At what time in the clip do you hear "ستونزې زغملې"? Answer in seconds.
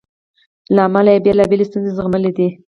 1.69-2.31